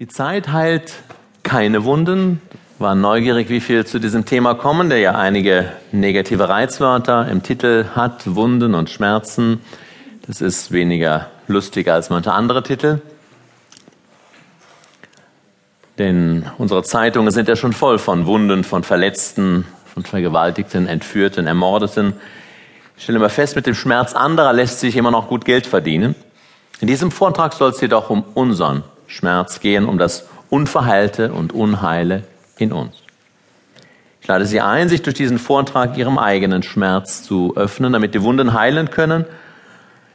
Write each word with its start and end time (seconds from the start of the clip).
Die 0.00 0.06
Zeit 0.06 0.52
heilt 0.52 0.94
keine 1.42 1.82
Wunden. 1.82 2.40
War 2.78 2.94
neugierig, 2.94 3.48
wie 3.48 3.58
viel 3.58 3.84
zu 3.84 3.98
diesem 3.98 4.24
Thema 4.26 4.54
kommen, 4.54 4.90
der 4.90 5.00
ja 5.00 5.16
einige 5.16 5.72
negative 5.90 6.48
Reizwörter 6.48 7.26
im 7.26 7.42
Titel 7.42 7.84
hat, 7.96 8.36
Wunden 8.36 8.76
und 8.76 8.90
Schmerzen. 8.90 9.60
Das 10.24 10.40
ist 10.40 10.70
weniger 10.70 11.26
lustig 11.48 11.88
als 11.88 12.10
manche 12.10 12.32
andere 12.32 12.62
Titel. 12.62 13.00
Denn 15.98 16.48
unsere 16.58 16.84
Zeitungen 16.84 17.32
sind 17.32 17.48
ja 17.48 17.56
schon 17.56 17.72
voll 17.72 17.98
von 17.98 18.24
Wunden, 18.24 18.62
von 18.62 18.84
Verletzten, 18.84 19.66
von 19.92 20.04
Vergewaltigten, 20.04 20.86
Entführten, 20.86 21.48
Ermordeten. 21.48 22.12
Ich 22.96 23.02
stelle 23.02 23.18
mal 23.18 23.30
fest, 23.30 23.56
mit 23.56 23.66
dem 23.66 23.74
Schmerz 23.74 24.12
anderer 24.12 24.52
lässt 24.52 24.78
sich 24.78 24.94
immer 24.94 25.10
noch 25.10 25.26
gut 25.26 25.44
Geld 25.44 25.66
verdienen. 25.66 26.14
In 26.80 26.86
diesem 26.86 27.10
Vortrag 27.10 27.52
soll 27.52 27.70
es 27.70 27.80
jedoch 27.80 28.10
um 28.10 28.22
unseren 28.34 28.84
Schmerz 29.08 29.60
gehen, 29.60 29.86
um 29.86 29.98
das 29.98 30.28
Unverheilte 30.50 31.32
und 31.32 31.52
Unheile 31.52 32.22
in 32.58 32.72
uns. 32.72 32.94
Ich 34.20 34.28
lade 34.28 34.46
Sie 34.46 34.60
ein, 34.60 34.88
sich 34.88 35.02
durch 35.02 35.16
diesen 35.16 35.38
Vortrag 35.38 35.96
Ihrem 35.96 36.18
eigenen 36.18 36.62
Schmerz 36.62 37.22
zu 37.22 37.56
öffnen, 37.56 37.92
damit 37.92 38.14
die 38.14 38.22
Wunden 38.22 38.52
heilen 38.52 38.90
können. 38.90 39.24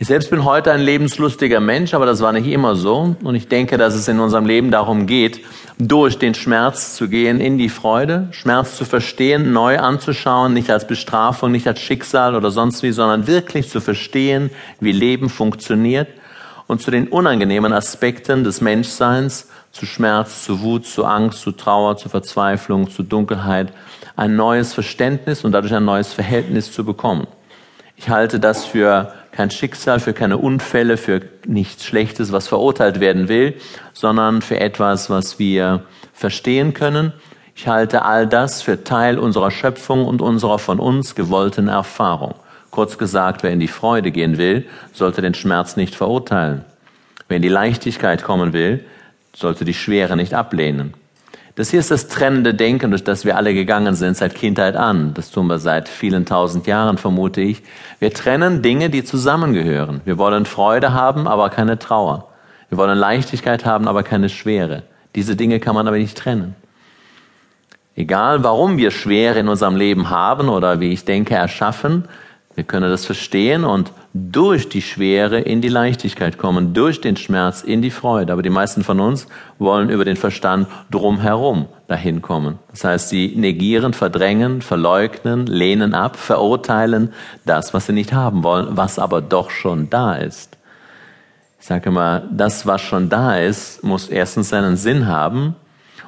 Ich 0.00 0.06
selbst 0.06 0.30
bin 0.30 0.44
heute 0.44 0.72
ein 0.72 0.80
lebenslustiger 0.80 1.60
Mensch, 1.60 1.92
aber 1.92 2.06
das 2.06 2.20
war 2.20 2.32
nicht 2.32 2.46
immer 2.46 2.76
so. 2.76 3.16
Und 3.22 3.34
ich 3.34 3.48
denke, 3.48 3.76
dass 3.76 3.94
es 3.94 4.08
in 4.08 4.20
unserem 4.20 4.46
Leben 4.46 4.70
darum 4.70 5.06
geht, 5.06 5.40
durch 5.78 6.18
den 6.18 6.34
Schmerz 6.34 6.94
zu 6.94 7.08
gehen 7.08 7.40
in 7.40 7.58
die 7.58 7.68
Freude, 7.68 8.28
Schmerz 8.30 8.76
zu 8.76 8.84
verstehen, 8.84 9.52
neu 9.52 9.78
anzuschauen, 9.78 10.54
nicht 10.54 10.70
als 10.70 10.86
Bestrafung, 10.86 11.52
nicht 11.52 11.66
als 11.66 11.80
Schicksal 11.80 12.34
oder 12.34 12.50
sonst 12.50 12.82
wie, 12.82 12.92
sondern 12.92 13.26
wirklich 13.26 13.68
zu 13.68 13.80
verstehen, 13.80 14.50
wie 14.80 14.92
Leben 14.92 15.28
funktioniert 15.28 16.08
und 16.68 16.80
zu 16.80 16.92
den 16.92 17.08
unangenehmen 17.08 17.72
Aspekten 17.72 18.44
des 18.44 18.60
Menschseins, 18.60 19.48
zu 19.72 19.86
Schmerz, 19.86 20.44
zu 20.44 20.60
Wut, 20.60 20.86
zu 20.86 21.04
Angst, 21.04 21.40
zu 21.40 21.52
Trauer, 21.52 21.96
zu 21.96 22.08
Verzweiflung, 22.08 22.90
zu 22.90 23.02
Dunkelheit, 23.02 23.72
ein 24.16 24.36
neues 24.36 24.74
Verständnis 24.74 25.44
und 25.44 25.52
dadurch 25.52 25.74
ein 25.74 25.84
neues 25.84 26.12
Verhältnis 26.12 26.72
zu 26.72 26.84
bekommen. 26.84 27.26
Ich 27.96 28.10
halte 28.10 28.38
das 28.38 28.64
für 28.64 29.12
kein 29.32 29.50
Schicksal, 29.50 29.98
für 29.98 30.12
keine 30.12 30.36
Unfälle, 30.36 30.96
für 30.96 31.22
nichts 31.46 31.84
Schlechtes, 31.84 32.32
was 32.32 32.46
verurteilt 32.46 33.00
werden 33.00 33.28
will, 33.28 33.54
sondern 33.92 34.42
für 34.42 34.60
etwas, 34.60 35.10
was 35.10 35.38
wir 35.38 35.82
verstehen 36.12 36.74
können. 36.74 37.12
Ich 37.54 37.66
halte 37.66 38.04
all 38.04 38.26
das 38.26 38.62
für 38.62 38.84
Teil 38.84 39.18
unserer 39.18 39.50
Schöpfung 39.50 40.06
und 40.06 40.22
unserer 40.22 40.58
von 40.58 40.78
uns 40.78 41.14
gewollten 41.14 41.68
Erfahrung. 41.68 42.34
Kurz 42.70 42.98
gesagt, 42.98 43.42
wer 43.42 43.50
in 43.50 43.60
die 43.60 43.68
Freude 43.68 44.10
gehen 44.10 44.38
will, 44.38 44.66
sollte 44.92 45.22
den 45.22 45.34
Schmerz 45.34 45.76
nicht 45.76 45.94
verurteilen. 45.94 46.64
Wer 47.28 47.36
in 47.36 47.42
die 47.42 47.48
Leichtigkeit 47.48 48.22
kommen 48.22 48.52
will, 48.52 48.84
sollte 49.34 49.64
die 49.64 49.74
Schwere 49.74 50.16
nicht 50.16 50.34
ablehnen. 50.34 50.94
Das 51.58 51.70
hier 51.70 51.80
ist 51.80 51.90
das 51.90 52.06
trennende 52.06 52.54
Denken, 52.54 52.90
durch 52.90 53.02
das 53.02 53.24
wir 53.24 53.36
alle 53.36 53.52
gegangen 53.52 53.96
sind 53.96 54.16
seit 54.16 54.36
Kindheit 54.36 54.76
an. 54.76 55.12
Das 55.14 55.32
tun 55.32 55.48
wir 55.48 55.58
seit 55.58 55.88
vielen 55.88 56.24
tausend 56.24 56.68
Jahren, 56.68 56.98
vermute 56.98 57.40
ich. 57.40 57.62
Wir 57.98 58.14
trennen 58.14 58.62
Dinge, 58.62 58.90
die 58.90 59.02
zusammengehören. 59.02 60.00
Wir 60.04 60.18
wollen 60.18 60.46
Freude 60.46 60.92
haben, 60.92 61.26
aber 61.26 61.50
keine 61.50 61.76
Trauer. 61.76 62.28
Wir 62.68 62.78
wollen 62.78 62.96
Leichtigkeit 62.96 63.64
haben, 63.64 63.88
aber 63.88 64.04
keine 64.04 64.28
Schwere. 64.28 64.84
Diese 65.16 65.34
Dinge 65.34 65.58
kann 65.58 65.74
man 65.74 65.88
aber 65.88 65.98
nicht 65.98 66.16
trennen. 66.16 66.54
Egal, 67.96 68.44
warum 68.44 68.76
wir 68.76 68.92
Schwere 68.92 69.40
in 69.40 69.48
unserem 69.48 69.74
Leben 69.74 70.10
haben 70.10 70.48
oder 70.48 70.78
wie 70.78 70.92
ich 70.92 71.04
denke, 71.04 71.34
erschaffen, 71.34 72.04
wir 72.58 72.64
können 72.64 72.90
das 72.90 73.06
verstehen 73.06 73.64
und 73.64 73.92
durch 74.12 74.68
die 74.68 74.82
Schwere 74.82 75.38
in 75.38 75.60
die 75.60 75.68
Leichtigkeit 75.68 76.38
kommen, 76.38 76.74
durch 76.74 77.00
den 77.00 77.16
Schmerz 77.16 77.62
in 77.62 77.82
die 77.82 77.92
Freude. 77.92 78.32
Aber 78.32 78.42
die 78.42 78.50
meisten 78.50 78.82
von 78.82 78.98
uns 78.98 79.28
wollen 79.60 79.90
über 79.90 80.04
den 80.04 80.16
Verstand 80.16 80.66
drumherum 80.90 81.66
dahin 81.86 82.20
kommen. 82.20 82.58
Das 82.72 82.82
heißt, 82.82 83.10
sie 83.10 83.32
negieren, 83.36 83.92
verdrängen, 83.92 84.60
verleugnen, 84.60 85.46
lehnen 85.46 85.94
ab, 85.94 86.16
verurteilen 86.16 87.12
das, 87.46 87.74
was 87.74 87.86
sie 87.86 87.92
nicht 87.92 88.12
haben 88.12 88.42
wollen, 88.42 88.76
was 88.76 88.98
aber 88.98 89.20
doch 89.20 89.50
schon 89.50 89.88
da 89.88 90.16
ist. 90.16 90.58
Ich 91.60 91.66
sage 91.66 91.92
mal, 91.92 92.28
das, 92.32 92.66
was 92.66 92.80
schon 92.80 93.08
da 93.08 93.38
ist, 93.38 93.84
muss 93.84 94.08
erstens 94.08 94.48
seinen 94.48 94.76
Sinn 94.76 95.06
haben 95.06 95.54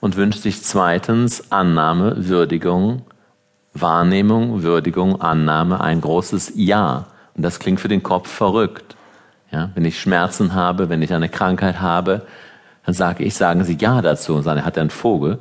und 0.00 0.16
wünscht 0.16 0.42
sich 0.42 0.62
zweitens 0.62 1.50
Annahme, 1.50 2.28
Würdigung, 2.28 3.00
Wahrnehmung, 3.74 4.62
Würdigung, 4.62 5.20
Annahme, 5.20 5.80
ein 5.80 6.00
großes 6.00 6.52
Ja. 6.54 7.06
Und 7.36 7.42
das 7.42 7.58
klingt 7.58 7.80
für 7.80 7.88
den 7.88 8.02
Kopf 8.02 8.28
verrückt. 8.28 8.96
Ja, 9.50 9.70
wenn 9.74 9.84
ich 9.84 10.00
Schmerzen 10.00 10.54
habe, 10.54 10.88
wenn 10.88 11.02
ich 11.02 11.12
eine 11.12 11.28
Krankheit 11.28 11.80
habe, 11.80 12.22
dann 12.86 12.94
sage 12.94 13.24
ich, 13.24 13.34
sagen 13.34 13.64
Sie 13.64 13.76
Ja 13.78 14.02
dazu. 14.02 14.34
Und 14.34 14.42
sagen, 14.42 14.64
hat 14.64 14.76
er 14.76 14.82
einen 14.82 14.90
Vogel? 14.90 15.38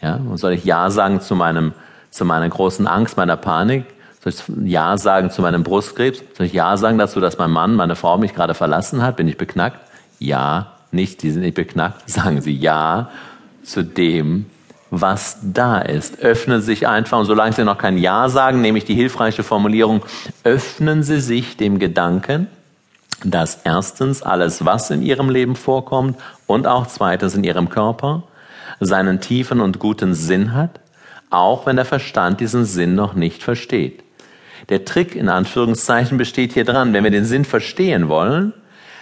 Ja, 0.00 0.16
und 0.16 0.38
soll 0.38 0.52
ich 0.52 0.64
Ja 0.64 0.90
sagen 0.90 1.20
zu 1.20 1.34
meinem, 1.34 1.72
zu 2.10 2.24
meiner 2.24 2.48
großen 2.48 2.86
Angst, 2.86 3.16
meiner 3.16 3.36
Panik? 3.36 3.86
Soll 4.22 4.32
ich 4.32 4.70
Ja 4.70 4.96
sagen 4.96 5.30
zu 5.30 5.42
meinem 5.42 5.62
Brustkrebs? 5.62 6.22
Soll 6.36 6.46
ich 6.46 6.52
Ja 6.52 6.76
sagen 6.76 6.98
dazu, 6.98 7.20
dass 7.20 7.38
mein 7.38 7.50
Mann, 7.50 7.74
meine 7.74 7.96
Frau 7.96 8.16
mich 8.16 8.34
gerade 8.34 8.54
verlassen 8.54 9.02
hat? 9.02 9.16
Bin 9.16 9.28
ich 9.28 9.36
beknackt? 9.36 9.80
Ja, 10.18 10.72
nicht, 10.90 11.22
die 11.22 11.30
sind 11.30 11.42
nicht 11.42 11.54
beknackt. 11.54 12.08
Sagen 12.08 12.40
Sie 12.40 12.56
Ja 12.56 13.10
zu 13.62 13.82
dem, 13.82 14.46
was 15.00 15.38
da 15.42 15.78
ist. 15.78 16.20
Öffnen 16.20 16.60
Sie 16.60 16.66
sich 16.66 16.88
einfach, 16.88 17.18
und 17.18 17.26
solange 17.26 17.52
Sie 17.52 17.64
noch 17.64 17.78
kein 17.78 17.98
Ja 17.98 18.28
sagen, 18.28 18.60
nehme 18.60 18.78
ich 18.78 18.84
die 18.84 18.94
hilfreiche 18.94 19.42
Formulierung, 19.42 20.04
öffnen 20.42 21.02
Sie 21.02 21.20
sich 21.20 21.56
dem 21.56 21.78
Gedanken, 21.78 22.48
dass 23.24 23.60
erstens 23.64 24.22
alles, 24.22 24.64
was 24.64 24.90
in 24.90 25.02
Ihrem 25.02 25.30
Leben 25.30 25.56
vorkommt 25.56 26.18
und 26.46 26.66
auch 26.66 26.86
zweitens 26.86 27.34
in 27.34 27.44
Ihrem 27.44 27.68
Körper, 27.68 28.24
seinen 28.80 29.20
tiefen 29.20 29.60
und 29.60 29.78
guten 29.78 30.14
Sinn 30.14 30.52
hat, 30.54 30.80
auch 31.30 31.66
wenn 31.66 31.76
der 31.76 31.84
Verstand 31.84 32.40
diesen 32.40 32.64
Sinn 32.64 32.94
noch 32.94 33.14
nicht 33.14 33.42
versteht. 33.42 34.02
Der 34.68 34.84
Trick 34.84 35.14
in 35.14 35.28
Anführungszeichen 35.28 36.16
besteht 36.16 36.52
hier 36.52 36.64
dran, 36.64 36.92
wenn 36.92 37.04
wir 37.04 37.10
den 37.10 37.24
Sinn 37.24 37.44
verstehen 37.44 38.08
wollen, 38.08 38.52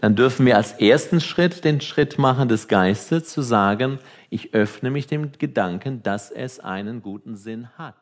dann 0.00 0.16
dürfen 0.16 0.46
wir 0.46 0.56
als 0.56 0.72
ersten 0.72 1.20
Schritt 1.20 1.64
den 1.64 1.80
Schritt 1.80 2.18
machen 2.18 2.48
des 2.48 2.68
Geistes 2.68 3.28
zu 3.28 3.42
sagen, 3.42 3.98
ich 4.30 4.54
öffne 4.54 4.90
mich 4.90 5.06
dem 5.06 5.32
Gedanken, 5.32 6.02
dass 6.02 6.30
es 6.30 6.60
einen 6.60 7.02
guten 7.02 7.36
Sinn 7.36 7.68
hat. 7.78 7.94